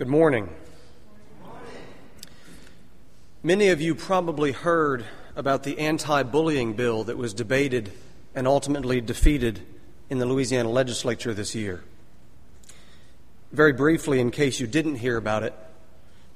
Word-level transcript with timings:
Good 0.00 0.08
morning. 0.08 0.48
Many 3.42 3.68
of 3.68 3.82
you 3.82 3.94
probably 3.94 4.52
heard 4.52 5.04
about 5.36 5.62
the 5.62 5.78
anti 5.78 6.22
bullying 6.22 6.72
bill 6.72 7.04
that 7.04 7.18
was 7.18 7.34
debated 7.34 7.92
and 8.34 8.48
ultimately 8.48 9.02
defeated 9.02 9.60
in 10.08 10.18
the 10.18 10.24
Louisiana 10.24 10.70
legislature 10.70 11.34
this 11.34 11.54
year. 11.54 11.84
Very 13.52 13.74
briefly, 13.74 14.20
in 14.20 14.30
case 14.30 14.58
you 14.58 14.66
didn't 14.66 14.94
hear 14.94 15.18
about 15.18 15.42
it, 15.42 15.52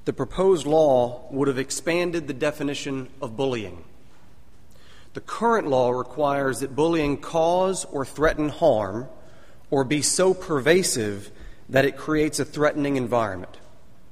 the 0.05 0.13
proposed 0.13 0.67
law 0.67 1.27
would 1.31 1.47
have 1.47 1.57
expanded 1.57 2.27
the 2.27 2.35
definition 2.35 3.09
of 3.19 3.35
bullying. 3.35 3.83
The 5.15 5.21
current 5.21 5.65
law 5.65 5.89
requires 5.89 6.59
that 6.59 6.75
bullying 6.75 7.17
cause 7.17 7.83
or 7.85 8.05
threaten 8.05 8.49
harm 8.49 9.07
or 9.71 9.83
be 9.83 10.03
so 10.03 10.35
pervasive 10.35 11.31
that 11.69 11.85
it 11.85 11.97
creates 11.97 12.39
a 12.39 12.45
threatening 12.45 12.95
environment. 12.95 13.57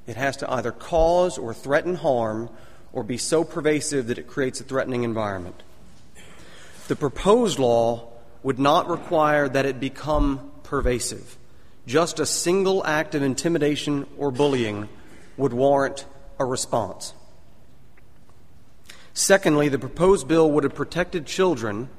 It 0.07 0.17
has 0.17 0.37
to 0.37 0.51
either 0.51 0.71
cause 0.71 1.37
or 1.37 1.53
threaten 1.53 1.95
harm 1.95 2.49
or 2.91 3.03
be 3.03 3.17
so 3.17 3.43
pervasive 3.43 4.07
that 4.07 4.17
it 4.17 4.27
creates 4.27 4.59
a 4.59 4.63
threatening 4.63 5.03
environment. 5.03 5.63
The 6.87 6.95
proposed 6.95 7.59
law 7.59 8.09
would 8.43 8.59
not 8.59 8.89
require 8.89 9.47
that 9.47 9.65
it 9.65 9.79
become 9.79 10.51
pervasive. 10.63 11.37
Just 11.87 12.19
a 12.19 12.25
single 12.25 12.85
act 12.85 13.15
of 13.15 13.23
intimidation 13.23 14.05
or 14.17 14.31
bullying 14.31 14.89
would 15.37 15.53
warrant 15.53 16.05
a 16.39 16.45
response. 16.45 17.13
Secondly, 19.13 19.69
the 19.69 19.79
proposed 19.79 20.27
bill 20.27 20.49
would 20.51 20.63
have 20.63 20.75
protected 20.75 21.25
children 21.25 21.89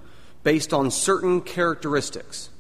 based 0.43 0.75
on 0.75 0.91
certain 0.91 1.41
characteristics, 1.41 2.51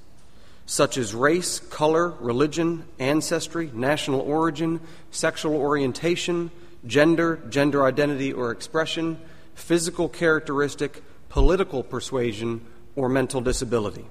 such 0.66 0.96
as 0.96 1.14
race, 1.14 1.58
color, 1.58 2.10
religion, 2.20 2.84
ancestry, 2.98 3.70
national 3.74 4.20
origin, 4.20 4.80
sexual 5.10 5.56
orientation, 5.56 6.50
gender, 6.86 7.40
gender 7.48 7.84
identity 7.84 8.32
or 8.32 8.50
expression, 8.50 9.18
physical 9.54 10.08
characteristic, 10.08 11.02
political 11.28 11.82
persuasion, 11.82 12.60
or 12.96 13.08
mental 13.08 13.40
disability. 13.40 14.06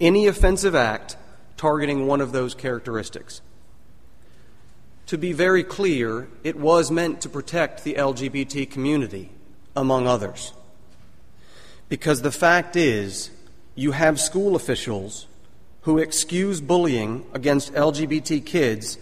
Any 0.00 0.26
offensive 0.26 0.74
act 0.74 1.16
targeting 1.56 2.06
one 2.06 2.20
of 2.20 2.32
those 2.32 2.54
characteristics. 2.54 3.40
To 5.06 5.16
be 5.16 5.32
very 5.32 5.64
clear, 5.64 6.28
it 6.42 6.56
was 6.56 6.90
meant 6.90 7.20
to 7.22 7.28
protect 7.28 7.84
the 7.84 7.94
LGBT 7.94 8.70
community, 8.70 9.30
among 9.74 10.06
others. 10.06 10.52
Because 11.88 12.22
the 12.22 12.32
fact 12.32 12.76
is, 12.76 13.30
you 13.76 13.92
have 13.92 14.18
school 14.18 14.56
officials 14.56 15.26
who 15.82 15.98
excuse 15.98 16.60
bullying 16.60 17.24
against 17.32 17.72
LGBT 17.74 18.44
kids 18.44 18.98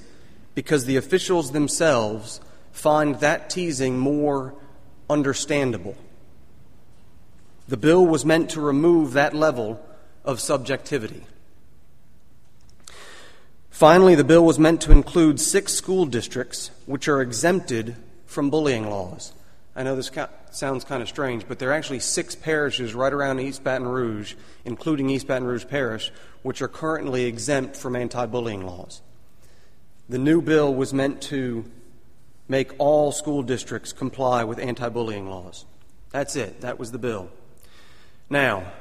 because 0.55 0.85
the 0.85 0.97
officials 0.97 1.53
themselves 1.53 2.41
find 2.73 3.15
that 3.21 3.49
teasing 3.49 3.99
more 3.99 4.55
understandable. 5.09 5.97
The 7.69 7.77
bill 7.77 8.05
was 8.05 8.25
meant 8.25 8.51
to 8.51 8.61
remove 8.61 9.13
that 9.13 9.33
level 9.33 9.81
of 10.25 10.41
subjectivity. 10.41 11.25
Finally, 13.71 14.15
the 14.15 14.25
bill 14.25 14.45
was 14.45 14.59
meant 14.59 14.81
to 14.83 14.93
include 14.93 15.41
six 15.41 15.73
school 15.73 16.05
districts 16.05 16.71
which 16.87 17.09
are 17.09 17.23
exempted 17.23 17.97
from 18.27 18.51
bullying 18.51 18.91
laws. 18.91 19.33
I 19.77 19.83
know 19.83 19.97
this 19.97 20.11
sounds 20.53 20.85
kind 20.85 21.03
of 21.03 21.09
strange, 21.09 21.49
but 21.49 21.59
there 21.59 21.71
are 21.71 21.73
actually 21.73 21.99
six 21.99 22.37
parishes 22.37 22.95
right 22.95 23.13
around 23.13 23.41
East 23.41 23.65
Baton 23.65 23.89
Rouge, 23.89 24.35
including 24.65 25.11
East 25.11 25.27
Baton 25.27 25.47
Rouge 25.47 25.67
Parish, 25.67 26.13
which 26.43 26.63
are 26.63 26.69
currently 26.69 27.25
exempt 27.25 27.77
from 27.77 27.97
anti 27.97 28.27
bullying 28.27 28.65
laws. 28.65 29.03
The 30.09 30.19
new 30.19 30.41
bill 30.41 30.73
was 30.73 30.95
meant 30.95 31.23
to 31.23 31.65
make 32.47 32.73
all 32.79 33.11
school 33.11 33.43
districts 33.43 33.93
comply 33.93 34.45
with 34.45 34.61
anti 34.61 34.89
bullying 34.89 35.29
laws. 35.29 35.65
That's 36.11 36.37
it, 36.37 36.61
that 36.61 36.79
was 36.79 36.93
the 36.93 36.99
bill. 36.99 37.31
Now, 38.31 38.73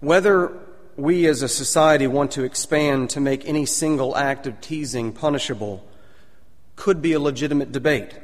whether 0.00 0.52
we 0.96 1.26
as 1.26 1.42
a 1.42 1.48
society 1.48 2.06
want 2.06 2.32
to 2.32 2.42
expand 2.42 3.10
to 3.10 3.20
make 3.20 3.46
any 3.46 3.66
single 3.66 4.16
act 4.16 4.46
of 4.46 4.60
teasing 4.60 5.12
punishable 5.12 5.84
could 6.74 7.02
be 7.02 7.12
a 7.12 7.20
legitimate 7.20 7.70
debate. 7.70 8.14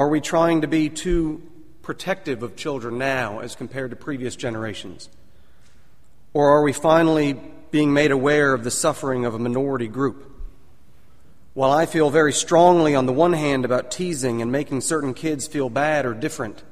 Are 0.00 0.08
we 0.08 0.22
trying 0.22 0.62
to 0.62 0.66
be 0.66 0.88
too 0.88 1.42
protective 1.82 2.42
of 2.42 2.56
children 2.56 2.96
now 2.96 3.40
as 3.40 3.54
compared 3.54 3.90
to 3.90 3.96
previous 3.96 4.34
generations? 4.34 5.10
Or 6.32 6.48
are 6.56 6.62
we 6.62 6.72
finally 6.72 7.38
being 7.70 7.92
made 7.92 8.10
aware 8.10 8.54
of 8.54 8.64
the 8.64 8.70
suffering 8.70 9.26
of 9.26 9.34
a 9.34 9.38
minority 9.38 9.88
group? 9.88 10.24
While 11.52 11.70
I 11.70 11.84
feel 11.84 12.08
very 12.08 12.32
strongly 12.32 12.94
on 12.94 13.04
the 13.04 13.12
one 13.12 13.34
hand 13.34 13.66
about 13.66 13.90
teasing 13.90 14.40
and 14.40 14.50
making 14.50 14.80
certain 14.80 15.12
kids 15.12 15.46
feel 15.46 15.68
bad 15.68 16.06
or 16.06 16.14
different, 16.14 16.64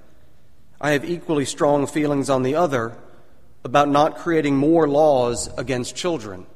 I 0.80 0.92
have 0.92 1.04
equally 1.04 1.44
strong 1.44 1.86
feelings 1.86 2.30
on 2.30 2.44
the 2.44 2.54
other 2.54 2.96
about 3.62 3.90
not 3.90 4.16
creating 4.16 4.56
more 4.56 4.88
laws 4.88 5.50
against 5.58 5.94
children, 5.94 6.46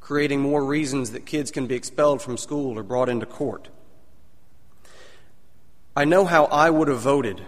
creating 0.00 0.40
more 0.40 0.64
reasons 0.64 1.10
that 1.10 1.26
kids 1.26 1.50
can 1.50 1.66
be 1.66 1.74
expelled 1.74 2.22
from 2.22 2.38
school 2.38 2.78
or 2.78 2.82
brought 2.82 3.10
into 3.10 3.26
court. 3.26 3.68
I 5.96 6.04
know 6.04 6.24
how 6.24 6.46
I 6.46 6.70
would 6.70 6.88
have 6.88 7.00
voted, 7.00 7.40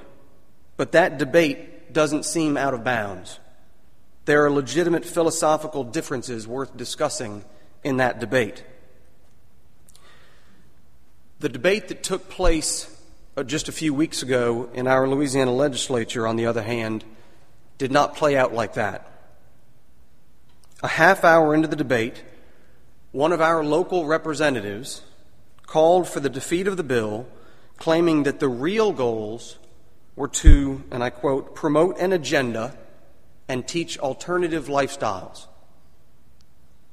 but 0.77 0.93
that 0.93 1.19
debate 1.19 1.93
doesn't 1.93 2.25
seem 2.25 2.57
out 2.57 2.75
of 2.75 2.85
bounds. 2.85 3.41
There 4.27 4.45
are 4.45 4.51
legitimate 4.51 5.05
philosophical 5.05 5.85
differences 5.85 6.47
worth 6.47 6.77
discussing 6.77 7.45
in 7.83 7.97
that 7.97 8.21
debate. 8.21 8.65
The 11.41 11.49
debate 11.49 11.89
that 11.89 12.03
took 12.03 12.29
place 12.29 12.93
uh, 13.37 13.43
just 13.43 13.69
a 13.69 13.73
few 13.73 13.93
weeks 13.93 14.23
ago 14.23 14.71
in 14.73 14.87
our 14.87 15.09
Louisiana 15.09 15.53
legislature, 15.53 16.27
on 16.27 16.37
the 16.37 16.47
other 16.47 16.63
hand, 16.63 17.05
did 17.79 17.93
not 17.93 18.17
play 18.17 18.37
out 18.37 18.55
like 18.55 18.75
that. 18.75 19.11
A 20.83 20.89
half 20.89 21.25
hour 21.25 21.55
into 21.55 21.69
the 21.69 21.77
debate, 21.77 22.25
one 23.13 23.33
of 23.33 23.41
our 23.41 23.65
local 23.65 24.07
representatives 24.07 25.03
called 25.67 26.09
for 26.09 26.21
the 26.21 26.31
defeat 26.31 26.67
of 26.67 26.77
the 26.77 26.83
bill, 26.83 27.27
claiming 27.77 28.25
that 28.25 28.41
the 28.41 28.49
real 28.49 28.93
goals 28.93 29.59
were 30.15 30.29
to, 30.29 30.83
and 30.91 31.05
I 31.05 31.11
quote, 31.11 31.55
promote 31.55 31.99
an 31.99 32.13
agenda 32.13 32.77
and 33.49 33.67
teach 33.67 33.99
alternative 33.99 34.67
lifestyles. 34.67 35.47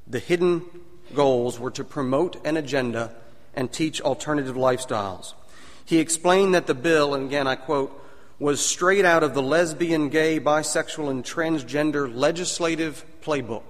The 0.05 0.19
hidden 0.19 0.63
goals 1.15 1.59
were 1.59 1.71
to 1.71 1.83
promote 1.83 2.45
an 2.45 2.57
agenda 2.57 3.15
and 3.55 3.71
teach 3.71 4.01
alternative 4.01 4.55
lifestyles. 4.55 5.33
He 5.85 5.99
explained 5.99 6.53
that 6.55 6.67
the 6.67 6.73
bill, 6.73 7.13
and 7.13 7.25
again 7.25 7.47
I 7.47 7.55
quote, 7.55 7.99
was 8.39 8.65
straight 8.65 9.05
out 9.05 9.23
of 9.23 9.33
the 9.33 9.41
lesbian, 9.41 10.09
gay, 10.09 10.39
bisexual, 10.39 11.09
and 11.09 11.23
transgender 11.23 12.13
legislative 12.13 13.05
playbook. 13.21 13.63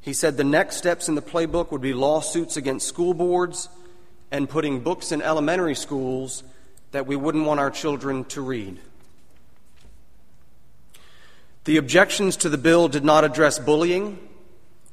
He 0.00 0.12
said 0.12 0.36
the 0.36 0.44
next 0.44 0.76
steps 0.76 1.08
in 1.08 1.16
the 1.16 1.22
playbook 1.22 1.72
would 1.72 1.80
be 1.80 1.92
lawsuits 1.92 2.56
against 2.56 2.86
school 2.86 3.14
boards 3.14 3.68
and 4.30 4.48
putting 4.48 4.80
books 4.80 5.12
in 5.12 5.22
elementary 5.22 5.74
schools 5.74 6.42
that 6.92 7.06
we 7.06 7.16
wouldn't 7.16 7.44
want 7.44 7.60
our 7.60 7.70
children 7.70 8.24
to 8.24 8.40
read. 8.40 8.78
The 11.64 11.76
objections 11.76 12.36
to 12.38 12.48
the 12.48 12.58
bill 12.58 12.88
did 12.88 13.04
not 13.04 13.24
address 13.24 13.58
bullying 13.58 14.18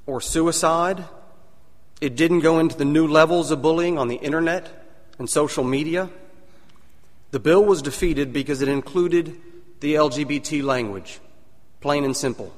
or 0.05 0.21
suicide. 0.21 1.03
It 2.01 2.16
didn't 2.16 2.39
go 2.39 2.59
into 2.59 2.75
the 2.75 2.85
new 2.85 3.07
levels 3.07 3.51
of 3.51 3.61
bullying 3.61 3.97
on 3.97 4.07
the 4.07 4.16
internet 4.16 4.85
and 5.19 5.29
social 5.29 5.63
media. 5.63 6.09
The 7.31 7.39
bill 7.39 7.63
was 7.63 7.81
defeated 7.81 8.33
because 8.33 8.61
it 8.61 8.67
included 8.67 9.39
the 9.79 9.95
LGBT 9.95 10.63
language, 10.63 11.19
plain 11.79 12.03
and 12.03 12.15
simple. 12.15 12.53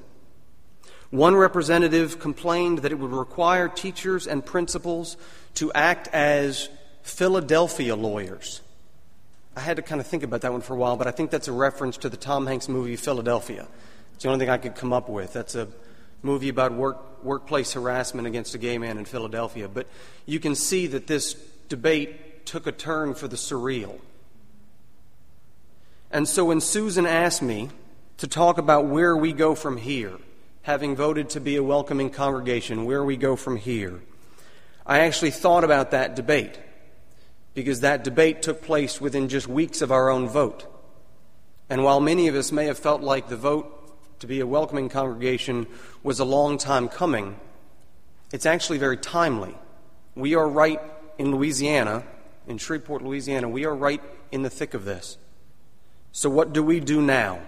One 1.16 1.34
representative 1.34 2.20
complained 2.20 2.80
that 2.80 2.92
it 2.92 3.00
would 3.00 3.14
require 3.14 3.70
teachers 3.70 4.28
and 4.28 4.46
principals 4.46 5.16
to 5.54 5.72
act 5.72 6.10
as 6.10 6.68
Philadelphia 7.04 7.96
lawyers. 7.96 8.60
I 9.56 9.62
had 9.62 9.78
to 9.78 9.82
kind 9.82 10.02
of 10.02 10.08
think 10.08 10.24
about 10.24 10.42
that 10.42 10.52
one 10.52 10.60
for 10.60 10.74
a 10.74 10.78
while, 10.78 10.98
but 10.98 11.08
I 11.08 11.12
think 11.12 11.32
that's 11.32 11.48
a 11.48 11.54
reference 11.54 11.96
to 12.00 12.10
the 12.10 12.18
Tom 12.18 12.46
Hanks 12.46 12.68
movie 12.68 12.98
Philadelphia. 12.98 13.66
It's 14.14 14.24
the 14.24 14.30
only 14.30 14.46
thing 14.46 14.50
I 14.50 14.58
could 14.58 14.76
come 14.76 14.92
up 14.92 15.08
with. 15.08 15.32
That's 15.32 15.56
a 15.56 15.70
movie 16.22 16.50
about 16.50 16.74
work, 16.74 17.24
workplace 17.24 17.72
harassment 17.72 18.28
against 18.28 18.54
a 18.54 18.58
gay 18.58 18.78
man 18.78 18.98
in 18.98 19.06
Philadelphia. 19.06 19.70
But 19.70 19.88
you 20.26 20.42
can 20.42 20.54
see 20.54 20.86
that 20.88 21.08
this 21.08 21.36
debate 21.70 22.46
took 22.46 22.68
a 22.68 22.74
turn 22.74 23.14
for 23.14 23.30
the 23.30 23.38
surreal. 23.38 24.00
And 26.12 26.28
so 26.28 26.44
when 26.44 26.60
Susan 26.60 27.06
asked 27.06 27.42
me 27.42 27.70
to 28.18 28.28
talk 28.28 28.58
about 28.58 28.88
where 28.88 29.16
we 29.16 29.32
go 29.32 29.56
from 29.56 29.78
here, 29.78 30.18
having 30.66 30.96
voted 30.96 31.30
to 31.30 31.40
be 31.40 31.56
a 31.58 31.64
welcoming 31.64 32.10
congregation, 32.10 32.86
where 32.86 33.04
we 33.04 33.16
go 33.16 33.36
from 33.36 33.56
here, 33.56 34.02
I 34.84 35.02
actually 35.02 35.30
thought 35.30 35.64
about 35.64 35.92
that 35.92 36.16
debate 36.16 36.58
because 37.54 37.82
that 37.82 38.04
debate 38.04 38.42
took 38.42 38.64
place 38.64 39.00
within 39.00 39.30
just 39.30 39.48
weeks 39.48 39.84
of 39.84 39.92
our 39.92 40.10
own 40.10 40.28
vote. 40.28 40.66
And 41.70 41.84
while 41.84 42.00
many 42.00 42.28
of 42.30 42.34
us 42.34 42.52
may 42.52 42.66
have 42.66 42.80
felt 42.80 43.02
like 43.02 43.28
the 43.28 43.38
vote 43.38 43.72
to 44.22 44.28
be 44.28 44.40
a 44.40 44.48
welcoming 44.48 44.90
congregation 44.90 45.68
was 46.02 46.20
a 46.20 46.26
long 46.26 46.58
time 46.58 46.90
coming, 46.90 47.40
it's 48.34 48.48
actually 48.48 48.80
very 48.80 48.98
timely 48.98 49.56
We 50.16 50.34
are 50.34 50.50
right 50.50 50.82
in 51.20 51.30
Louisiana, 51.30 52.04
in 52.48 52.58
Shreveport, 52.58 53.04
Louisiana, 53.04 53.48
we 53.48 53.66
are 53.66 53.76
right 53.76 54.02
in 54.32 54.42
the 54.42 54.50
thick 54.50 54.74
of 54.74 54.84
this. 54.84 55.20
So, 56.12 56.28
what 56.28 56.54
do 56.54 56.64
we 56.64 56.80
do 56.80 57.04
now? 57.04 57.42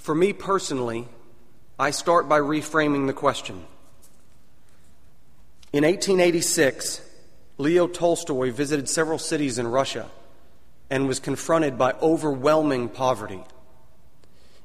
For 0.00 0.14
me 0.14 0.32
personally, 0.32 1.06
I 1.78 1.90
start 1.90 2.26
by 2.26 2.40
reframing 2.40 3.06
the 3.06 3.12
question. 3.12 3.66
In 5.74 5.84
1886, 5.84 7.02
Leo 7.58 7.86
Tolstoy 7.86 8.50
visited 8.50 8.88
several 8.88 9.18
cities 9.18 9.58
in 9.58 9.68
Russia 9.68 10.08
and 10.88 11.06
was 11.06 11.20
confronted 11.20 11.76
by 11.76 11.92
overwhelming 12.00 12.88
poverty. 12.88 13.44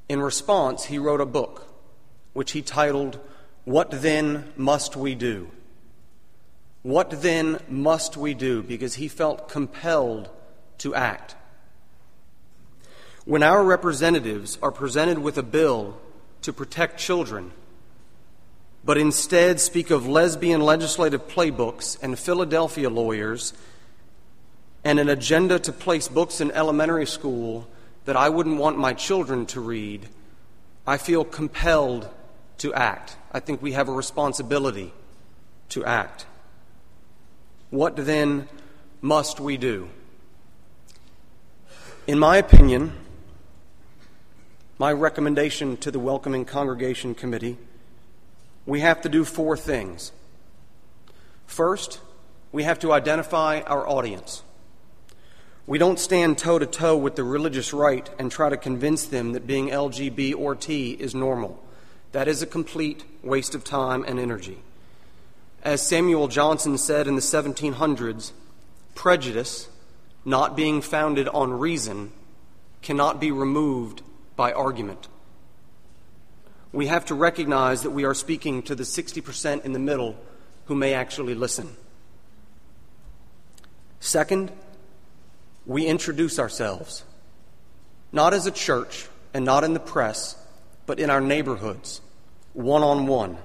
In 0.08 0.22
response, 0.22 0.86
he 0.86 0.98
wrote 0.98 1.20
a 1.20 1.26
book 1.26 1.68
which 2.32 2.52
he 2.52 2.62
titled, 2.62 3.20
What 3.66 3.90
Then 3.90 4.54
Must 4.56 4.96
We 4.96 5.14
Do? 5.14 5.50
What 6.82 7.10
then 7.22 7.60
must 7.68 8.16
we 8.16 8.32
do? 8.32 8.62
Because 8.62 8.94
he 8.94 9.08
felt 9.08 9.50
compelled 9.50 10.30
to 10.78 10.94
act. 10.94 11.34
When 13.26 13.42
our 13.42 13.64
representatives 13.64 14.56
are 14.62 14.70
presented 14.70 15.18
with 15.18 15.36
a 15.36 15.42
bill 15.42 15.98
to 16.42 16.52
protect 16.52 16.98
children, 16.98 17.50
but 18.84 18.96
instead 18.96 19.60
speak 19.60 19.90
of 19.90 20.06
lesbian 20.06 20.60
legislative 20.60 21.26
playbooks 21.26 22.00
and 22.00 22.16
Philadelphia 22.16 22.88
lawyers 22.88 23.52
and 24.84 25.00
an 25.00 25.08
agenda 25.08 25.58
to 25.58 25.72
place 25.72 26.06
books 26.06 26.40
in 26.40 26.52
elementary 26.52 27.04
school 27.04 27.66
that 28.04 28.14
I 28.14 28.28
wouldn't 28.28 28.58
want 28.58 28.78
my 28.78 28.94
children 28.94 29.44
to 29.46 29.60
read, 29.60 30.08
I 30.86 30.96
feel 30.96 31.24
compelled 31.24 32.08
to 32.58 32.72
act. 32.74 33.16
I 33.32 33.40
think 33.40 33.60
we 33.60 33.72
have 33.72 33.88
a 33.88 33.92
responsibility 33.92 34.92
to 35.70 35.84
act. 35.84 36.26
What 37.70 37.96
then 37.96 38.48
must 39.00 39.40
we 39.40 39.56
do? 39.56 39.88
In 42.06 42.20
my 42.20 42.36
opinion, 42.36 42.92
my 44.78 44.92
recommendation 44.92 45.76
to 45.78 45.90
the 45.90 45.98
Welcoming 45.98 46.44
Congregation 46.44 47.14
Committee, 47.14 47.56
we 48.66 48.80
have 48.80 49.00
to 49.02 49.08
do 49.08 49.24
four 49.24 49.56
things. 49.56 50.12
First, 51.46 52.00
we 52.52 52.64
have 52.64 52.78
to 52.80 52.92
identify 52.92 53.60
our 53.62 53.88
audience. 53.88 54.42
We 55.66 55.78
don't 55.78 55.98
stand 55.98 56.36
toe 56.36 56.58
to 56.58 56.66
toe 56.66 56.96
with 56.96 57.16
the 57.16 57.24
religious 57.24 57.72
right 57.72 58.08
and 58.18 58.30
try 58.30 58.50
to 58.50 58.56
convince 58.58 59.06
them 59.06 59.32
that 59.32 59.46
being 59.46 59.68
LGB 59.68 60.34
or 60.36 60.54
T 60.54 60.92
is 60.92 61.14
normal. 61.14 61.62
That 62.12 62.28
is 62.28 62.42
a 62.42 62.46
complete 62.46 63.04
waste 63.22 63.54
of 63.54 63.64
time 63.64 64.04
and 64.06 64.20
energy. 64.20 64.58
As 65.64 65.80
Samuel 65.80 66.28
Johnson 66.28 66.76
said 66.76 67.08
in 67.08 67.14
the 67.14 67.22
1700s, 67.22 68.32
prejudice, 68.94 69.68
not 70.24 70.54
being 70.54 70.82
founded 70.82 71.28
on 71.28 71.58
reason, 71.58 72.12
cannot 72.82 73.20
be 73.20 73.32
removed 73.32 74.02
by 74.36 74.52
argument. 74.52 75.08
We 76.72 76.86
have 76.88 77.06
to 77.06 77.14
recognize 77.14 77.82
that 77.82 77.90
we 77.90 78.04
are 78.04 78.14
speaking 78.14 78.62
to 78.64 78.74
the 78.74 78.82
60% 78.82 79.64
in 79.64 79.72
the 79.72 79.78
middle 79.78 80.16
who 80.66 80.74
may 80.74 80.94
actually 80.94 81.34
listen. 81.34 81.74
Second, 83.98 84.52
we 85.64 85.86
introduce 85.86 86.38
ourselves, 86.38 87.02
not 88.12 88.34
as 88.34 88.46
a 88.46 88.50
church 88.50 89.08
and 89.32 89.44
not 89.44 89.64
in 89.64 89.74
the 89.74 89.80
press, 89.80 90.36
but 90.86 91.00
in 91.00 91.10
our 91.10 91.20
neighborhoods, 91.20 92.00
one 92.52 92.82
on 92.82 93.06
one. 93.06 93.38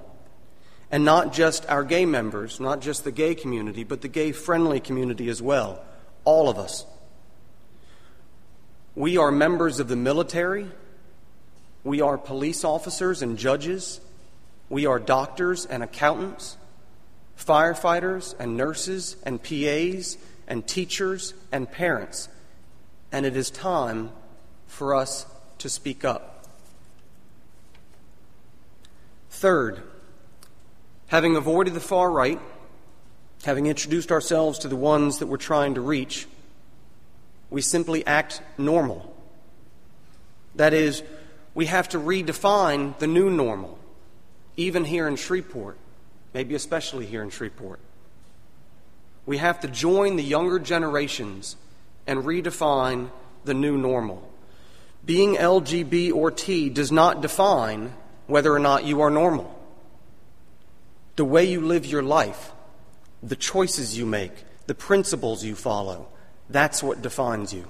And 0.92 1.06
not 1.06 1.32
just 1.32 1.66
our 1.70 1.84
gay 1.86 2.06
members, 2.06 2.60
not 2.60 2.82
just 2.82 3.06
the 3.06 3.12
gay 3.12 3.34
community, 3.34 3.86
but 3.86 4.02
the 4.02 4.10
gay 4.10 4.34
friendly 4.34 4.82
community 4.82 5.30
as 5.30 5.42
well. 5.42 5.82
All 6.26 6.50
of 6.50 6.58
us. 6.58 6.86
We 8.94 9.18
are 9.18 9.32
members 9.32 9.80
of 9.80 9.88
the 9.88 9.96
military, 9.96 10.68
we 11.83 12.01
are 12.01 12.18
police 12.18 12.63
officers 12.63 13.22
and 13.22 13.38
judges. 13.38 14.01
We 14.69 14.86
are 14.86 15.00
doctors 15.00 15.66
and 15.66 15.83
accountants, 15.83 16.57
firefighters 17.38 18.36
and 18.39 18.56
nurses 18.56 19.18
and 19.24 19.42
PAs 19.42 20.18
and 20.48 20.68
teachers 20.68 21.33
and 21.51 21.69
parents. 21.72 22.30
And 23.12 23.25
it 23.25 23.36
is 23.36 23.50
time 23.50 24.12
for 24.68 24.95
us 24.95 25.25
to 25.57 25.69
speak 25.69 26.06
up. 26.06 26.45
Third, 29.30 29.81
having 31.07 31.36
avoided 31.36 31.74
the 31.74 31.80
far 31.80 32.12
right, 32.12 32.39
having 33.44 33.66
introduced 33.66 34.12
ourselves 34.12 34.60
to 34.60 34.68
the 34.68 34.75
ones 34.75 35.18
that 35.18 35.27
we're 35.27 35.38
trying 35.38 35.75
to 35.75 35.81
reach, 35.81 36.27
we 37.50 37.62
simply 37.62 38.06
act 38.06 38.42
normal. 38.57 39.16
That 40.56 40.74
is, 40.74 41.01
we 41.53 41.65
have 41.65 41.89
to 41.89 42.00
redefine 42.00 42.98
the 43.00 43.07
new 43.07 43.30
normal, 43.30 43.77
even 44.56 44.86
here 44.86 45.07
in 45.07 45.15
Shreveport, 45.15 45.77
maybe 46.33 46.56
especially 46.56 47.06
here 47.06 47.21
in 47.21 47.30
Shreveport. 47.30 47.80
We 49.25 49.38
have 49.38 49.59
to 49.62 49.68
join 49.68 50.15
the 50.15 50.24
younger 50.24 50.59
generations 50.59 51.56
and 52.07 52.24
redefine 52.24 53.12
the 53.44 53.53
new 53.53 53.77
normal. 53.77 54.27
Being 55.06 55.36
LGB 55.36 56.13
or 56.13 56.31
T 56.31 56.69
does 56.69 56.92
not 56.92 57.21
define 57.21 57.94
whether 58.27 58.53
or 58.53 58.59
not 58.59 58.86
you 58.86 59.01
are 59.01 59.09
normal. 59.09 59.57
The 61.15 61.25
way 61.25 61.45
you 61.45 61.62
live 61.62 61.86
your 61.86 62.03
life, 62.03 62.51
the 63.21 63.36
choices 63.36 63.98
you 63.98 64.06
make, 64.06 64.31
the 64.68 64.75
principles 64.75 65.44
you 65.44 65.56
follow, 65.56 66.07
that's 66.50 66.81
what 66.81 67.01
defines 67.01 67.53
you. 67.53 67.68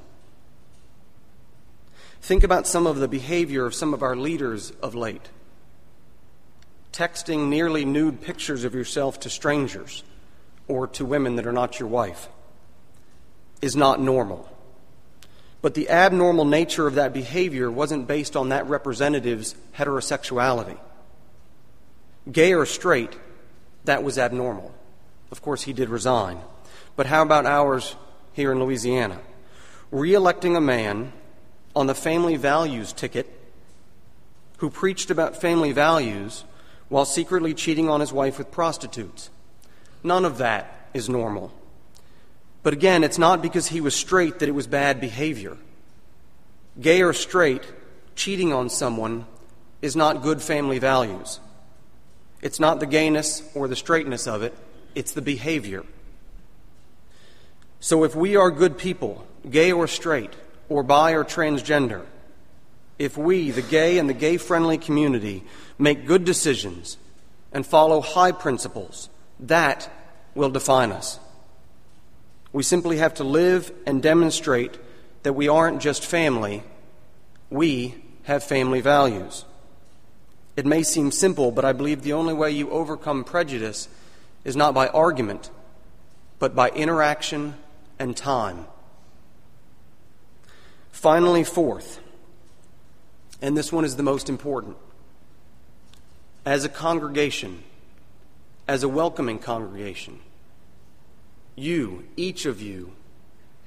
Think 2.22 2.44
about 2.44 2.68
some 2.68 2.86
of 2.86 2.98
the 2.98 3.08
behavior 3.08 3.66
of 3.66 3.74
some 3.74 3.94
of 3.94 4.04
our 4.04 4.16
leaders 4.16 4.72
of 4.84 4.94
late. 4.94 5.30
Texting 6.94 7.50
nearly 7.50 7.84
nude 7.84 8.22
pictures 8.22 8.64
of 8.64 8.76
yourself 8.76 9.20
to 9.22 9.30
strangers 9.30 10.04
or 10.68 10.88
to 10.88 11.04
women 11.06 11.36
that 11.38 11.48
are 11.48 11.52
not 11.52 11.80
your 11.80 11.90
wife 11.90 12.30
is 13.62 13.76
not 13.76 14.00
normal. 14.00 14.48
But 15.62 15.74
the 15.74 15.90
abnormal 15.90 16.46
nature 16.46 16.88
of 16.88 16.96
that 16.96 17.14
behavior 17.14 17.72
wasn't 17.72 18.08
based 18.08 18.36
on 18.36 18.50
that 18.50 18.68
representative's 18.68 19.56
heterosexuality. 19.76 20.80
Gay 22.32 22.54
or 22.54 22.66
straight, 22.66 23.18
that 23.86 24.04
was 24.04 24.18
abnormal. 24.18 24.74
Of 25.32 25.42
course, 25.42 25.64
he 25.64 25.74
did 25.74 25.90
resign. 25.90 26.40
But 26.96 27.08
how 27.08 27.24
about 27.24 27.46
ours 27.46 27.96
here 28.34 28.52
in 28.52 28.60
Louisiana? 28.60 29.20
Re 29.92 30.14
electing 30.14 30.56
a 30.56 30.62
man 30.62 31.14
on 31.76 31.88
the 31.88 31.96
family 31.96 32.36
values 32.36 32.94
ticket 32.94 33.28
who 34.58 34.70
preached 34.70 35.10
about 35.10 35.40
family 35.40 35.72
values 35.72 36.44
while 36.90 37.06
secretly 37.06 37.54
cheating 37.54 37.90
on 37.90 38.00
his 38.00 38.14
wife 38.14 38.38
with 38.38 38.52
prostitutes. 38.52 39.30
None 40.04 40.26
of 40.26 40.38
that 40.38 40.90
is 40.94 41.10
normal. 41.10 41.52
But 42.64 42.74
again, 42.74 43.04
it's 43.04 43.18
not 43.18 43.42
because 43.42 43.70
he 43.70 43.82
was 43.82 43.96
straight 43.96 44.40
that 44.40 44.50
it 44.50 44.54
was 44.54 44.68
bad 44.68 45.02
behavior. 45.02 45.58
Gay 46.80 47.02
or 47.02 47.14
straight, 47.14 47.64
cheating 48.16 48.54
on 48.54 48.70
someone 48.70 49.26
is 49.82 49.96
not 49.96 50.22
good 50.22 50.42
family 50.42 50.78
values. 50.78 51.40
It's 52.42 52.60
not 52.60 52.80
the 52.80 52.86
gayness 52.86 53.42
or 53.56 53.68
the 53.68 53.76
straightness 53.76 54.28
of 54.28 54.44
it, 54.44 54.56
it's 54.94 55.14
the 55.14 55.22
behavior. 55.22 55.84
So 57.80 58.04
if 58.04 58.16
we 58.16 58.36
are 58.36 58.52
good 58.52 58.78
people, 58.78 59.26
gay 59.50 59.72
or 59.72 59.88
straight, 59.88 60.34
or 60.72 60.84
bi 60.84 61.12
or 61.12 61.26
transgender, 61.26 62.02
if 62.98 63.18
we, 63.18 63.52
the 63.52 63.62
gay 63.62 63.98
and 63.98 64.08
the 64.08 64.14
gay 64.14 64.38
friendly 64.38 64.78
community, 64.78 65.44
make 65.78 66.06
good 66.06 66.24
decisions 66.24 66.98
and 67.52 67.66
follow 67.66 68.00
high 68.00 68.32
principles, 68.32 69.10
that 69.42 69.92
will 70.34 70.50
define 70.50 70.94
us. 70.94 71.20
We 72.54 72.64
simply 72.64 73.00
have 73.00 73.16
to 73.16 73.26
live 73.26 73.70
and 73.86 74.02
demonstrate 74.02 74.78
that 75.24 75.34
we 75.34 75.50
aren't 75.50 75.82
just 75.82 76.06
family, 76.06 76.64
we 77.50 77.96
have 78.24 78.42
family 78.42 78.80
values. 78.80 79.44
It 80.56 80.66
may 80.66 80.84
seem 80.84 81.12
simple, 81.12 81.52
but 81.52 81.66
I 81.66 81.74
believe 81.74 82.02
the 82.02 82.14
only 82.14 82.34
way 82.34 82.52
you 82.52 82.70
overcome 82.70 83.26
prejudice 83.26 83.90
is 84.46 84.56
not 84.56 84.74
by 84.74 84.88
argument, 84.88 85.50
but 86.40 86.56
by 86.56 86.70
interaction 86.70 87.56
and 88.00 88.16
time. 88.16 88.68
Finally, 91.02 91.44
fourth, 91.44 92.00
and 93.42 93.58
this 93.58 93.74
one 93.74 93.84
is 93.84 93.96
the 93.96 94.04
most 94.04 94.30
important. 94.30 94.78
As 96.46 96.64
a 96.64 96.70
congregation, 96.70 97.64
as 98.68 98.84
a 98.84 98.88
welcoming 98.88 99.40
congregation, 99.40 100.20
you, 101.56 102.04
each 102.16 102.46
of 102.46 102.62
you, 102.62 102.92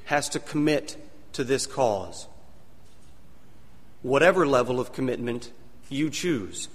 has 0.05 0.29
to 0.29 0.39
commit 0.39 0.97
to 1.33 1.43
this 1.43 1.67
cause. 1.67 2.29
Whatever 4.03 4.47
level 4.47 4.79
of 4.79 4.93
commitment 4.93 5.51
you 5.89 6.11
choose. 6.11 6.69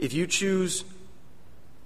If 0.00 0.12
you 0.12 0.26
choose 0.26 0.82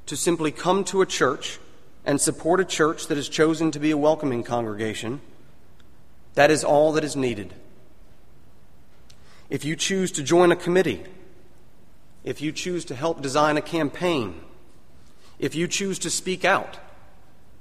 to 0.06 0.16
simply 0.16 0.52
come 0.52 0.84
to 0.84 1.02
a 1.02 1.06
church 1.06 1.58
and 2.02 2.18
support 2.18 2.60
a 2.60 2.64
church 2.64 3.08
that 3.08 3.18
has 3.18 3.28
chosen 3.28 3.72
to 3.72 3.78
be 3.78 3.90
a 3.90 3.96
welcoming 3.98 4.42
congregation, 4.42 5.20
that 6.36 6.50
is 6.50 6.62
all 6.62 6.92
that 6.92 7.02
is 7.02 7.16
needed. 7.16 7.52
If 9.48 9.64
you 9.64 9.74
choose 9.74 10.12
to 10.12 10.22
join 10.22 10.52
a 10.52 10.56
committee, 10.56 11.02
if 12.24 12.40
you 12.40 12.52
choose 12.52 12.84
to 12.86 12.94
help 12.94 13.22
design 13.22 13.56
a 13.56 13.62
campaign, 13.62 14.40
if 15.38 15.54
you 15.54 15.66
choose 15.66 15.98
to 16.00 16.10
speak 16.10 16.44
out, 16.44 16.78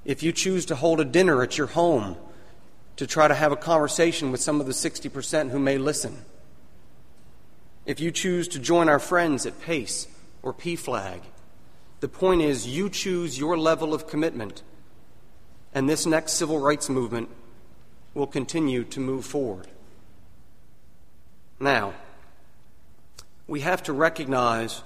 if 0.04 0.22
you 0.22 0.30
choose 0.30 0.66
to 0.66 0.76
hold 0.76 1.00
a 1.00 1.04
dinner 1.04 1.42
at 1.42 1.56
your 1.56 1.68
home 1.68 2.16
to 2.96 3.06
try 3.06 3.28
to 3.28 3.34
have 3.34 3.50
a 3.50 3.56
conversation 3.56 4.30
with 4.30 4.40
some 4.40 4.60
of 4.60 4.66
the 4.66 4.72
60% 4.72 5.50
who 5.50 5.58
may 5.58 5.78
listen, 5.78 6.24
if 7.86 7.98
you 7.98 8.10
choose 8.10 8.46
to 8.48 8.58
join 8.58 8.88
our 8.88 8.98
friends 8.98 9.46
at 9.46 9.60
PACE 9.60 10.06
or 10.42 10.52
PFLAG, 10.52 11.20
the 12.00 12.08
point 12.08 12.42
is 12.42 12.66
you 12.66 12.90
choose 12.90 13.38
your 13.38 13.56
level 13.56 13.94
of 13.94 14.06
commitment, 14.06 14.62
and 15.72 15.88
this 15.88 16.04
next 16.04 16.32
civil 16.32 16.58
rights 16.58 16.90
movement 16.90 17.30
will 18.16 18.26
continue 18.26 18.82
to 18.82 18.98
move 18.98 19.26
forward. 19.26 19.66
Now, 21.60 21.92
we 23.46 23.60
have 23.60 23.82
to 23.82 23.92
recognize 23.92 24.82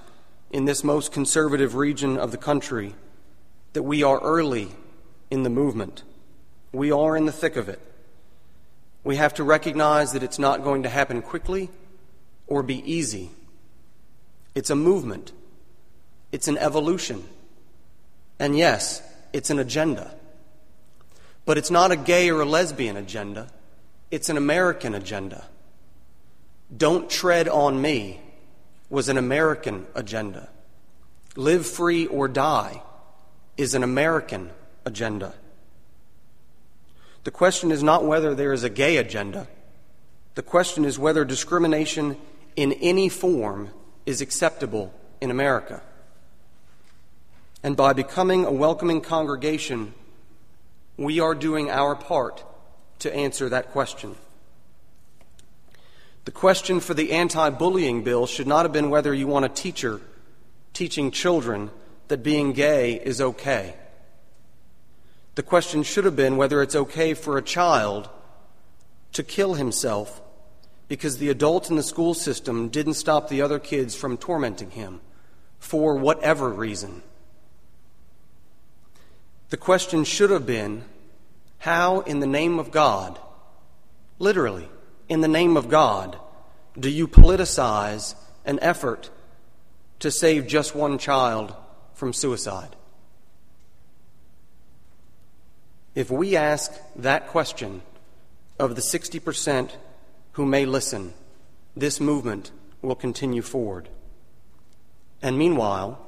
in 0.50 0.64
this 0.64 0.82
most 0.82 1.12
conservative 1.12 1.76
region 1.76 2.18
of 2.18 2.32
the 2.32 2.36
country 2.36 2.92
that 3.72 3.84
we 3.84 4.02
are 4.02 4.18
early 4.18 4.72
in 5.30 5.44
the 5.44 5.48
movement. 5.48 6.02
We 6.72 6.90
are 6.90 7.16
in 7.16 7.26
the 7.26 7.32
thick 7.32 7.54
of 7.54 7.68
it. 7.68 7.80
We 9.04 9.14
have 9.14 9.34
to 9.34 9.44
recognize 9.44 10.12
that 10.12 10.24
it's 10.24 10.40
not 10.40 10.64
going 10.64 10.82
to 10.82 10.88
happen 10.88 11.22
quickly 11.22 11.70
or 12.48 12.64
be 12.64 12.82
easy. 12.92 13.30
It's 14.56 14.70
a 14.70 14.76
movement, 14.76 15.30
it's 16.32 16.48
an 16.48 16.58
evolution. 16.58 17.22
And 18.40 18.58
yes, 18.58 19.02
it's 19.32 19.50
an 19.50 19.60
agenda. 19.60 20.16
But 21.44 21.58
it's 21.58 21.70
not 21.70 21.90
a 21.90 21.96
gay 21.96 22.30
or 22.30 22.40
a 22.40 22.44
lesbian 22.44 22.96
agenda, 22.96 23.48
it's 24.10 24.28
an 24.28 24.36
American 24.36 24.94
agenda. 24.94 25.46
Don't 26.76 27.10
tread 27.10 27.48
on 27.48 27.80
me 27.80 28.20
was 28.88 29.08
an 29.08 29.16
American 29.16 29.86
agenda. 29.94 30.48
Live 31.36 31.66
free 31.66 32.06
or 32.06 32.28
die 32.28 32.82
is 33.56 33.74
an 33.74 33.82
American 33.82 34.50
agenda. 34.84 35.34
The 37.24 37.30
question 37.30 37.70
is 37.70 37.82
not 37.82 38.04
whether 38.04 38.34
there 38.34 38.52
is 38.52 38.64
a 38.64 38.70
gay 38.70 38.96
agenda. 38.96 39.46
The 40.34 40.42
question 40.42 40.84
is 40.84 40.98
whether 40.98 41.24
discrimination 41.24 42.16
in 42.56 42.72
any 42.74 43.08
form 43.08 43.70
is 44.06 44.20
acceptable 44.20 44.92
in 45.20 45.30
America. 45.30 45.82
And 47.62 47.76
by 47.76 47.92
becoming 47.92 48.44
a 48.44 48.50
welcoming 48.50 49.02
congregation, 49.02 49.92
we 51.00 51.18
are 51.18 51.34
doing 51.34 51.70
our 51.70 51.96
part 51.96 52.44
to 52.98 53.12
answer 53.12 53.48
that 53.48 53.72
question. 53.72 54.14
The 56.26 56.30
question 56.30 56.78
for 56.78 56.92
the 56.92 57.12
anti 57.12 57.48
bullying 57.48 58.04
bill 58.04 58.26
should 58.26 58.46
not 58.46 58.66
have 58.66 58.72
been 58.72 58.90
whether 58.90 59.14
you 59.14 59.26
want 59.26 59.46
a 59.46 59.48
teacher 59.48 60.02
teaching 60.74 61.10
children 61.10 61.70
that 62.08 62.22
being 62.22 62.52
gay 62.52 63.00
is 63.02 63.18
okay. 63.18 63.74
The 65.36 65.42
question 65.42 65.82
should 65.84 66.04
have 66.04 66.16
been 66.16 66.36
whether 66.36 66.60
it's 66.60 66.76
okay 66.76 67.14
for 67.14 67.38
a 67.38 67.42
child 67.42 68.10
to 69.14 69.22
kill 69.22 69.54
himself 69.54 70.20
because 70.86 71.16
the 71.16 71.30
adult 71.30 71.70
in 71.70 71.76
the 71.76 71.82
school 71.82 72.12
system 72.12 72.68
didn't 72.68 72.94
stop 72.94 73.30
the 73.30 73.40
other 73.40 73.58
kids 73.58 73.94
from 73.94 74.18
tormenting 74.18 74.72
him 74.72 75.00
for 75.58 75.96
whatever 75.96 76.50
reason. 76.50 77.02
The 79.50 79.56
question 79.56 80.04
should 80.04 80.30
have 80.30 80.46
been 80.46 80.84
how, 81.58 82.00
in 82.00 82.20
the 82.20 82.26
name 82.26 82.58
of 82.58 82.70
God, 82.70 83.18
literally, 84.18 84.68
in 85.08 85.20
the 85.20 85.28
name 85.28 85.56
of 85.56 85.68
God, 85.68 86.16
do 86.78 86.88
you 86.88 87.08
politicize 87.08 88.14
an 88.44 88.60
effort 88.62 89.10
to 89.98 90.10
save 90.10 90.46
just 90.46 90.74
one 90.74 90.98
child 90.98 91.54
from 91.94 92.12
suicide? 92.12 92.76
If 95.96 96.10
we 96.10 96.36
ask 96.36 96.72
that 96.96 97.26
question 97.26 97.82
of 98.58 98.76
the 98.76 98.80
60% 98.80 99.72
who 100.32 100.46
may 100.46 100.64
listen, 100.64 101.12
this 101.76 101.98
movement 102.00 102.52
will 102.82 102.94
continue 102.94 103.42
forward. 103.42 103.88
And 105.20 105.36
meanwhile, 105.36 106.06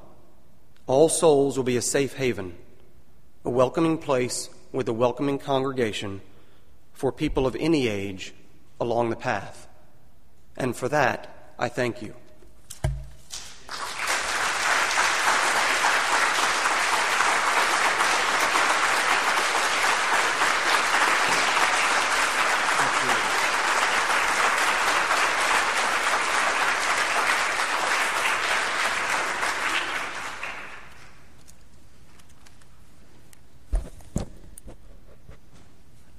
all 0.87 1.09
souls 1.09 1.57
will 1.57 1.65
be 1.65 1.77
a 1.77 1.83
safe 1.83 2.15
haven, 2.15 2.57
a 3.45 3.51
welcoming 3.51 3.99
place 3.99 4.49
with 4.71 4.89
a 4.89 4.93
welcoming 4.93 5.39
congregation 5.39 6.21
for 6.93 7.11
people 7.11 7.47
of 7.47 7.57
any 7.59 7.89
age 7.89 8.33
along 8.81 9.11
the 9.11 9.17
path. 9.17 9.67
And 10.57 10.77
for 10.77 10.89
that, 10.89 11.55
I 11.59 11.69
thank 11.69 12.03
you. 12.03 12.15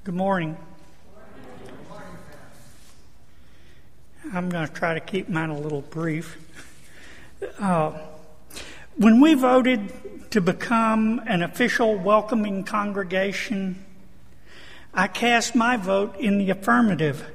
Good 0.04 0.16
morning. 0.34 0.58
I'm 4.34 4.50
going 4.50 4.68
to 4.68 4.74
try 4.74 4.96
to 4.96 5.00
keep 5.00 5.30
mine 5.30 5.52
a 5.52 5.60
little 5.60 5.82
brief. 5.82 6.40
Uh, 7.60 7.92
when 8.96 9.22
we 9.22 9.36
voted 9.36 10.32
to 10.32 10.42
become 10.42 11.22
an 11.28 11.44
official 11.44 12.00
welcoming 12.00 12.64
congregation, 12.64 13.86
I 14.92 15.08
cast 15.08 15.54
my 15.54 15.78
vote 15.78 16.18
in 16.18 16.40
the 16.40 16.50
affirmative 16.50 17.30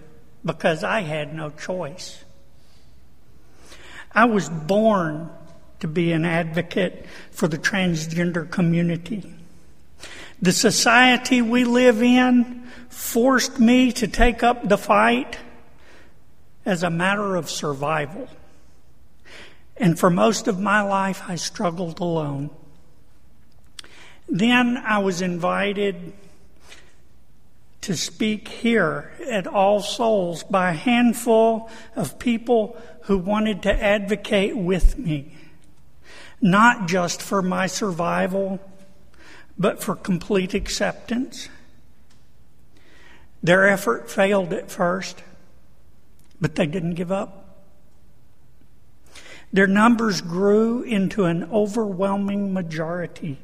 because 0.44 0.82
I 0.82 1.02
had 1.02 1.32
no 1.32 1.50
choice. 1.50 2.24
I 4.10 4.24
was 4.24 4.48
born 4.48 5.30
to 5.78 5.86
be 5.86 6.10
an 6.10 6.24
advocate 6.24 7.06
for 7.30 7.46
the 7.46 7.58
transgender 7.58 8.50
community. 8.50 9.22
The 10.40 10.52
society 10.52 11.42
we 11.42 11.64
live 11.64 12.00
in 12.02 12.68
forced 12.88 13.58
me 13.58 13.90
to 13.92 14.06
take 14.06 14.42
up 14.42 14.68
the 14.68 14.78
fight 14.78 15.38
as 16.64 16.82
a 16.82 16.90
matter 16.90 17.34
of 17.34 17.50
survival. 17.50 18.28
And 19.76 19.98
for 19.98 20.10
most 20.10 20.46
of 20.46 20.60
my 20.60 20.82
life, 20.82 21.22
I 21.26 21.36
struggled 21.36 21.98
alone. 22.00 22.50
Then 24.28 24.76
I 24.76 24.98
was 24.98 25.22
invited 25.22 26.12
to 27.80 27.96
speak 27.96 28.48
here 28.48 29.10
at 29.28 29.46
All 29.46 29.80
Souls 29.80 30.42
by 30.44 30.70
a 30.70 30.74
handful 30.74 31.70
of 31.96 32.18
people 32.18 32.76
who 33.02 33.18
wanted 33.18 33.62
to 33.62 33.72
advocate 33.72 34.56
with 34.56 34.98
me, 34.98 35.32
not 36.40 36.86
just 36.86 37.22
for 37.22 37.40
my 37.40 37.66
survival 37.66 38.60
but 39.58 39.82
for 39.82 39.96
complete 39.96 40.54
acceptance. 40.54 41.48
Their 43.42 43.68
effort 43.68 44.10
failed 44.10 44.52
at 44.52 44.70
first, 44.70 45.22
but 46.40 46.54
they 46.54 46.66
didn't 46.66 46.94
give 46.94 47.12
up. 47.12 47.66
Their 49.52 49.66
numbers 49.66 50.20
grew 50.20 50.82
into 50.82 51.24
an 51.24 51.44
overwhelming 51.44 52.52
majority, 52.52 53.38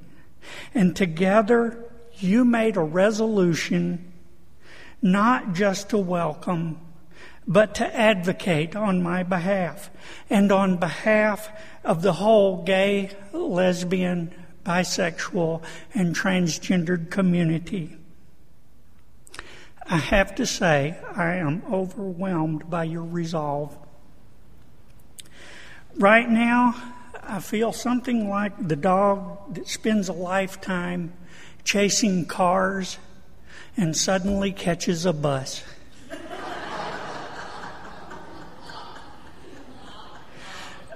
and 0.74 0.94
together 0.94 1.78
you 2.18 2.44
made 2.44 2.76
a 2.76 2.82
resolution 2.82 4.12
not 5.00 5.54
just 5.54 5.90
to 5.90 5.98
welcome, 5.98 6.80
but 7.46 7.74
to 7.76 7.96
advocate 7.96 8.74
on 8.74 9.02
my 9.02 9.22
behalf 9.22 9.90
and 10.30 10.50
on 10.50 10.76
behalf 10.76 11.50
of 11.84 12.02
the 12.02 12.14
whole 12.14 12.64
gay, 12.64 13.10
lesbian, 13.32 14.34
bisexual, 14.64 15.62
and 15.94 16.16
transgendered 16.16 17.10
community. 17.10 17.96
I 19.86 19.98
have 19.98 20.34
to 20.36 20.46
say, 20.46 20.96
I 21.14 21.34
am 21.34 21.62
overwhelmed 21.70 22.70
by 22.70 22.84
your 22.84 23.04
resolve. 23.04 23.76
Right 25.96 26.28
now, 26.28 26.74
I 27.22 27.40
feel 27.40 27.72
something 27.72 28.28
like 28.28 28.68
the 28.68 28.76
dog 28.76 29.54
that 29.54 29.68
spends 29.68 30.08
a 30.08 30.12
lifetime 30.12 31.12
chasing 31.64 32.24
cars 32.26 32.98
and 33.76 33.96
suddenly 33.96 34.52
catches 34.52 35.04
a 35.04 35.12
bus. 35.12 35.62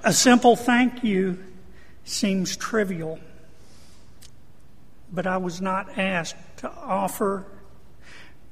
a 0.03 0.13
simple 0.13 0.55
thank 0.55 1.03
you 1.03 1.43
seems 2.05 2.57
trivial. 2.57 3.19
But 5.11 5.27
I 5.27 5.37
was 5.37 5.61
not 5.61 5.97
asked 5.97 6.35
to 6.57 6.69
offer 6.71 7.45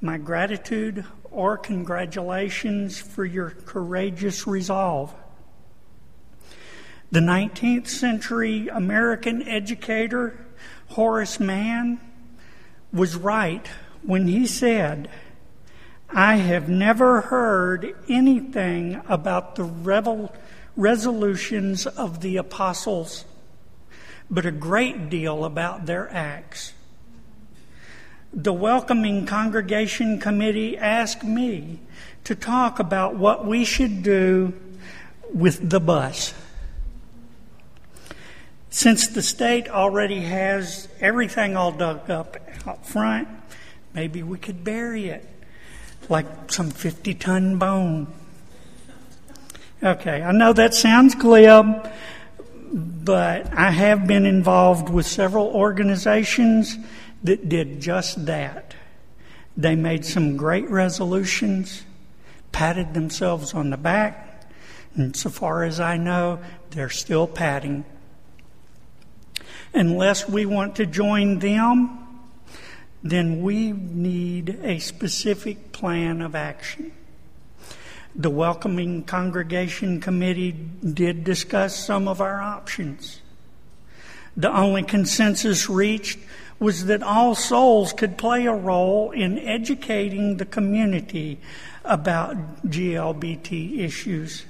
my 0.01 0.17
gratitude 0.17 1.05
or 1.31 1.57
congratulations 1.57 2.99
for 2.99 3.25
your 3.25 3.51
courageous 3.51 4.47
resolve. 4.47 5.13
The 7.11 7.19
19th 7.19 7.87
century 7.87 8.67
American 8.67 9.47
educator 9.47 10.45
Horace 10.89 11.39
Mann 11.39 11.99
was 12.91 13.15
right 13.15 13.65
when 14.03 14.27
he 14.27 14.45
said, 14.45 15.09
I 16.09 16.37
have 16.37 16.69
never 16.69 17.21
heard 17.21 17.95
anything 18.07 19.01
about 19.07 19.55
the 19.55 19.63
revel- 19.63 20.33
resolutions 20.75 21.85
of 21.85 22.21
the 22.21 22.37
apostles, 22.37 23.25
but 24.29 24.45
a 24.45 24.51
great 24.51 25.09
deal 25.09 25.45
about 25.45 25.85
their 25.85 26.11
acts. 26.13 26.73
The 28.33 28.53
Welcoming 28.53 29.25
Congregation 29.25 30.19
Committee 30.19 30.77
asked 30.77 31.23
me 31.23 31.79
to 32.25 32.35
talk 32.35 32.79
about 32.79 33.15
what 33.15 33.45
we 33.45 33.63
should 33.63 34.03
do 34.03 34.53
with 35.33 35.69
the 35.69 35.79
bus. 35.79 36.33
Since 38.69 39.07
the 39.07 39.21
state 39.21 39.69
already 39.69 40.21
has 40.21 40.87
everything 40.99 41.55
all 41.55 41.71
dug 41.71 42.09
up 42.09 42.37
out 42.67 42.85
front, 42.85 43.27
maybe 43.93 44.21
we 44.23 44.37
could 44.37 44.63
bury 44.63 45.07
it 45.07 45.25
like 46.09 46.51
some 46.51 46.69
50 46.69 47.13
ton 47.15 47.57
bone. 47.57 48.07
Okay, 49.81 50.21
I 50.21 50.31
know 50.31 50.53
that 50.53 50.73
sounds 50.73 51.15
glib, 51.15 51.89
but 52.71 53.53
I 53.53 53.71
have 53.71 54.07
been 54.07 54.25
involved 54.25 54.89
with 54.89 55.05
several 55.05 55.47
organizations 55.47 56.77
that 57.23 57.49
did 57.49 57.79
just 57.79 58.25
that. 58.25 58.75
They 59.55 59.75
made 59.75 60.05
some 60.05 60.37
great 60.37 60.69
resolutions, 60.69 61.83
patted 62.51 62.93
themselves 62.93 63.53
on 63.53 63.69
the 63.69 63.77
back, 63.77 64.49
and 64.95 65.15
so 65.15 65.29
far 65.29 65.63
as 65.63 65.79
I 65.79 65.97
know, 65.97 66.39
they're 66.71 66.89
still 66.89 67.27
patting 67.27 67.85
unless 69.73 70.27
we 70.27 70.45
want 70.45 70.75
to 70.77 70.85
join 70.85 71.39
them, 71.39 71.99
then 73.03 73.41
we 73.41 73.71
need 73.71 74.59
a 74.63 74.79
specific 74.79 75.71
plan 75.71 76.21
of 76.21 76.35
action. 76.35 76.91
The 78.19 78.31
Welcoming 78.31 79.03
Congregation 79.03 80.01
Committee 80.01 80.51
did 80.51 81.23
discuss 81.23 81.75
some 81.75 82.07
of 82.07 82.19
our 82.19 82.41
options. 82.41 83.21
The 84.35 84.51
only 84.51 84.81
consensus 84.81 85.69
reached 85.69 86.17
was 86.59 86.85
that 86.85 87.03
all 87.03 87.35
souls 87.35 87.93
could 87.93 88.17
play 88.17 88.47
a 88.47 88.53
role 88.53 89.11
in 89.11 89.37
educating 89.37 90.37
the 90.37 90.45
community 90.45 91.39
about 91.85 92.65
GLBT 92.65 93.79
issues. 93.79 94.45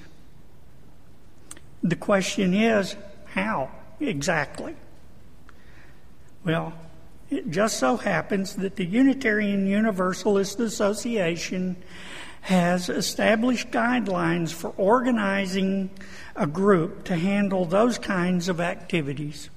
The 1.83 1.97
question 1.97 2.53
is 2.53 2.95
how 3.25 3.69
exactly? 3.99 4.77
Well, 6.45 6.71
it 7.29 7.51
just 7.51 7.77
so 7.77 7.97
happens 7.97 8.55
that 8.55 8.77
the 8.77 8.85
Unitarian 8.85 9.67
Universalist 9.67 10.61
Association 10.61 11.75
has 12.41 12.89
established 12.89 13.71
guidelines 13.71 14.53
for 14.53 14.69
organizing 14.77 15.89
a 16.35 16.47
group 16.47 17.03
to 17.05 17.15
handle 17.15 17.65
those 17.65 17.97
kinds 17.97 18.47
of 18.47 18.61
activities. 18.61 19.49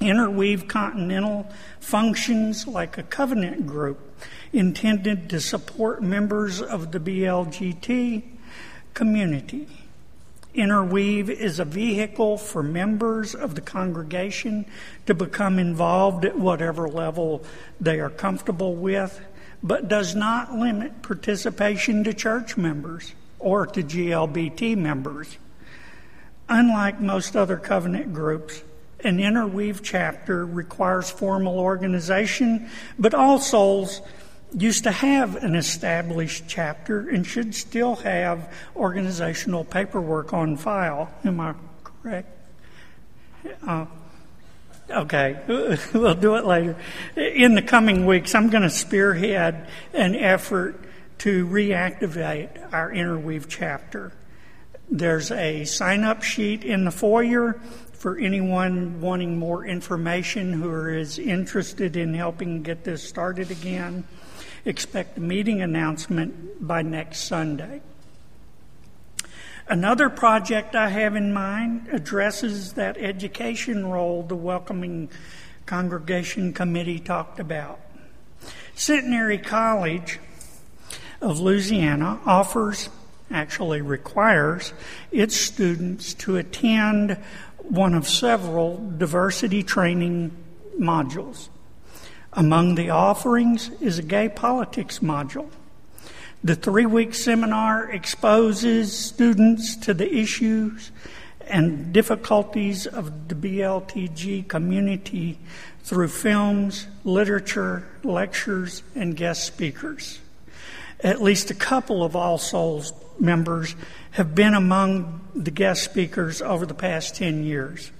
Interweave 0.00 0.68
Continental 0.68 1.50
functions 1.80 2.66
like 2.66 2.98
a 2.98 3.02
covenant 3.02 3.66
group 3.66 3.98
intended 4.52 5.28
to 5.30 5.40
support 5.40 6.02
members 6.02 6.62
of 6.62 6.92
the 6.92 7.00
BLGT 7.00 8.22
community. 8.94 9.66
Interweave 10.54 11.28
is 11.28 11.58
a 11.58 11.64
vehicle 11.64 12.38
for 12.38 12.62
members 12.62 13.34
of 13.34 13.54
the 13.54 13.60
congregation 13.60 14.66
to 15.06 15.14
become 15.14 15.58
involved 15.58 16.24
at 16.24 16.38
whatever 16.38 16.88
level 16.88 17.44
they 17.80 18.00
are 18.00 18.10
comfortable 18.10 18.74
with, 18.74 19.20
but 19.62 19.88
does 19.88 20.14
not 20.14 20.54
limit 20.54 21.02
participation 21.02 22.04
to 22.04 22.14
church 22.14 22.56
members 22.56 23.12
or 23.38 23.66
to 23.66 23.82
GLBT 23.82 24.76
members. 24.76 25.36
Unlike 26.48 27.00
most 27.00 27.36
other 27.36 27.56
covenant 27.56 28.12
groups, 28.12 28.62
an 29.04 29.20
interweave 29.20 29.82
chapter 29.82 30.44
requires 30.44 31.10
formal 31.10 31.58
organization, 31.58 32.68
but 32.98 33.14
all 33.14 33.38
souls 33.38 34.00
used 34.56 34.84
to 34.84 34.90
have 34.90 35.36
an 35.36 35.54
established 35.54 36.44
chapter 36.48 37.08
and 37.08 37.26
should 37.26 37.54
still 37.54 37.96
have 37.96 38.52
organizational 38.74 39.64
paperwork 39.64 40.32
on 40.32 40.56
file. 40.56 41.12
Am 41.24 41.38
I 41.38 41.54
correct? 41.84 42.28
Uh, 43.66 43.86
okay, 44.90 45.40
we'll 45.94 46.14
do 46.14 46.36
it 46.36 46.44
later. 46.44 46.76
In 47.16 47.54
the 47.54 47.62
coming 47.62 48.06
weeks, 48.06 48.34
I'm 48.34 48.50
going 48.50 48.62
to 48.62 48.70
spearhead 48.70 49.68
an 49.92 50.14
effort 50.14 50.84
to 51.18 51.46
reactivate 51.46 52.72
our 52.72 52.92
interweave 52.92 53.48
chapter. 53.48 54.12
There's 54.90 55.30
a 55.30 55.64
sign 55.64 56.04
up 56.04 56.22
sheet 56.22 56.64
in 56.64 56.84
the 56.84 56.90
foyer 56.90 57.60
for 57.92 58.16
anyone 58.16 59.00
wanting 59.00 59.38
more 59.38 59.66
information 59.66 60.52
who 60.52 60.88
is 60.88 61.18
interested 61.18 61.96
in 61.96 62.14
helping 62.14 62.62
get 62.62 62.84
this 62.84 63.02
started 63.02 63.50
again 63.50 64.04
expect 64.64 65.16
a 65.18 65.20
meeting 65.20 65.62
announcement 65.62 66.66
by 66.66 66.82
next 66.82 67.20
Sunday. 67.20 67.80
Another 69.68 70.08
project 70.08 70.74
I 70.74 70.88
have 70.88 71.14
in 71.14 71.34
mind 71.34 71.88
addresses 71.92 72.72
that 72.72 72.96
education 72.96 73.86
role 73.86 74.22
the 74.22 74.34
Welcoming 74.34 75.10
Congregation 75.66 76.54
Committee 76.54 76.98
talked 76.98 77.38
about. 77.38 77.78
Centenary 78.74 79.36
College 79.36 80.20
of 81.20 81.38
Louisiana 81.38 82.18
offers, 82.24 82.88
actually 83.30 83.82
requires, 83.82 84.72
its 85.12 85.36
students 85.36 86.14
to 86.14 86.38
attend 86.38 87.18
one 87.58 87.92
of 87.92 88.08
several 88.08 88.92
diversity 88.96 89.62
training 89.62 90.34
modules. 90.80 91.50
Among 92.32 92.74
the 92.74 92.88
offerings 92.88 93.68
is 93.82 93.98
a 93.98 94.02
gay 94.02 94.30
politics 94.30 95.00
module. 95.00 95.50
The 96.44 96.54
three 96.54 96.86
week 96.86 97.14
seminar 97.14 97.90
exposes 97.90 98.96
students 98.96 99.74
to 99.78 99.92
the 99.92 100.14
issues 100.14 100.92
and 101.48 101.92
difficulties 101.92 102.86
of 102.86 103.28
the 103.28 103.34
BLTG 103.34 104.46
community 104.46 105.38
through 105.82 106.08
films, 106.08 106.86
literature, 107.02 107.88
lectures, 108.04 108.84
and 108.94 109.16
guest 109.16 109.44
speakers. 109.46 110.20
At 111.00 111.20
least 111.20 111.50
a 111.50 111.54
couple 111.54 112.04
of 112.04 112.14
All 112.14 112.38
Souls 112.38 112.92
members 113.18 113.74
have 114.12 114.34
been 114.34 114.54
among 114.54 115.20
the 115.34 115.50
guest 115.50 115.82
speakers 115.82 116.40
over 116.40 116.66
the 116.66 116.74
past 116.74 117.16
10 117.16 117.42
years. 117.42 117.90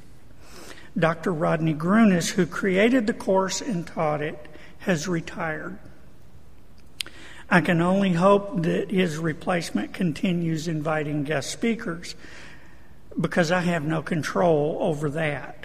Dr. 0.97 1.33
Rodney 1.33 1.75
Grunes, 1.75 2.31
who 2.31 2.47
created 2.47 3.07
the 3.09 3.15
course 3.15 3.61
and 3.61 3.87
taught 3.87 4.23
it, 4.23 4.39
has 4.81 5.09
retired. 5.09 5.79
I 7.51 7.61
can 7.61 7.81
only 7.81 8.13
hope 8.13 8.63
that 8.63 8.91
his 8.91 9.17
replacement 9.17 9.95
continues 9.95 10.69
inviting 10.69 11.25
guest 11.25 11.51
speakers 11.51 12.15
because 13.19 13.51
I 13.51 13.61
have 13.61 13.85
no 13.85 14.03
control 14.03 14.79
over 14.81 15.09
that. 15.11 15.65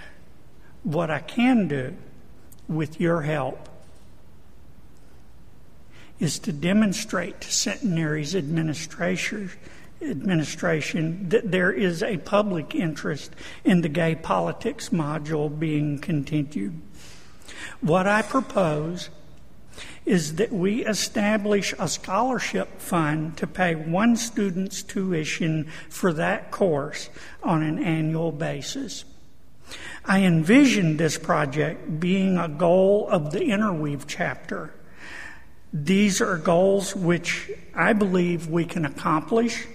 What 0.84 1.10
I 1.10 1.20
can 1.20 1.68
do 1.68 1.96
with 2.68 3.02
your 3.02 3.22
help 3.22 3.70
is 6.20 6.40
to 6.40 6.54
demonstrate 6.54 7.42
to 7.42 7.52
Centenary's 7.52 8.36
administration 8.36 9.52
administration 10.02 11.30
that 11.30 11.52
there 11.52 11.72
is 11.72 12.04
a 12.04 12.18
public 12.18 12.76
interest 12.76 13.32
in 13.64 13.82
the 13.82 13.90
gay 13.90 14.16
politics 14.16 14.90
module 14.90 15.58
being 15.58 15.98
continued. 15.98 16.80
What 17.82 18.06
I 18.08 18.22
propose 18.22 19.10
is 20.06 20.36
that 20.36 20.52
we 20.52 20.86
establish 20.86 21.74
a 21.80 21.88
scholarship 21.88 22.80
fund 22.80 23.38
to 23.38 23.48
pay 23.48 23.76
one 23.76 24.16
student's 24.16 24.84
tuition 24.84 25.66
for 25.90 26.14
that 26.14 26.52
course 26.52 27.10
on 27.42 27.64
an 27.64 27.82
annual 27.84 28.32
basis. 28.32 29.06
I 30.06 30.24
envision 30.24 30.98
this 30.98 31.18
project 31.18 32.00
being 32.00 32.38
a 32.38 32.50
goal 32.50 33.08
of 33.10 33.32
the 33.32 33.46
Interweave 33.46 34.06
chapter. 34.06 34.74
These 35.72 36.22
are 36.22 36.38
goals 36.38 36.96
which 36.96 37.50
I 37.74 37.94
believe 37.94 38.48
we 38.48 38.66
can 38.66 38.86
accomplish 38.86 39.66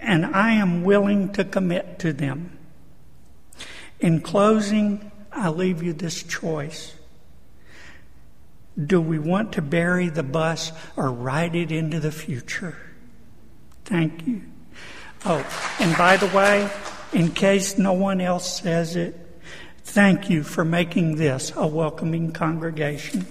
and 0.00 0.24
I 0.26 0.52
am 0.52 0.84
willing 0.84 1.32
to 1.34 1.44
commit 1.44 1.98
to 2.00 2.12
them. 2.12 2.58
In 4.00 4.20
closing, 4.20 5.10
I 5.32 5.48
leave 5.48 5.82
you 5.82 5.92
this 5.92 6.22
choice. 6.22 6.94
Do 8.86 9.00
we 9.00 9.18
want 9.18 9.52
to 9.54 9.62
bury 9.62 10.08
the 10.08 10.22
bus 10.22 10.72
or 10.96 11.10
ride 11.10 11.56
it 11.56 11.72
into 11.72 11.98
the 11.98 12.12
future? 12.12 12.76
Thank 13.84 14.26
you. 14.26 14.42
Oh, 15.24 15.44
and 15.80 15.96
by 15.96 16.16
the 16.16 16.28
way, 16.28 16.70
in 17.12 17.32
case 17.32 17.76
no 17.76 17.92
one 17.92 18.20
else 18.20 18.60
says 18.60 18.94
it, 18.94 19.16
thank 19.82 20.30
you 20.30 20.44
for 20.44 20.64
making 20.64 21.16
this 21.16 21.52
a 21.56 21.66
welcoming 21.66 22.32
congregation. 22.32 23.26